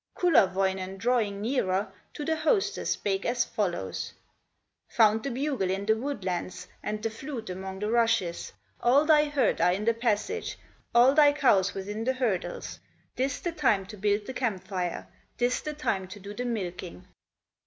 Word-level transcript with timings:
Kullerwoinen, 0.17 0.97
drawing 0.97 1.41
nearer, 1.41 1.93
To 2.15 2.25
the 2.25 2.35
hostess 2.35 2.89
spake 2.89 3.23
as 3.23 3.45
follows: 3.45 4.13
"Found 4.87 5.21
the 5.21 5.29
bugle 5.29 5.69
in 5.69 5.85
the 5.85 5.95
woodlands, 5.95 6.67
And 6.81 7.03
the 7.03 7.11
flute 7.11 7.51
among 7.51 7.77
the 7.77 7.91
rushes; 7.91 8.51
All 8.79 9.05
thy 9.05 9.25
herd 9.25 9.61
are 9.61 9.73
in 9.73 9.85
the 9.85 9.93
passage, 9.93 10.57
All 10.95 11.13
thy 11.13 11.33
cows 11.33 11.75
within 11.75 12.03
the 12.03 12.13
hurdles, 12.13 12.79
This 13.15 13.39
the 13.39 13.51
time 13.51 13.85
to 13.85 13.95
build 13.95 14.25
the 14.25 14.33
camp 14.33 14.67
fire, 14.67 15.07
This 15.37 15.61
the 15.61 15.73
time 15.73 16.07
to 16.07 16.19
do 16.19 16.33
the 16.33 16.45
milking!" 16.45 17.07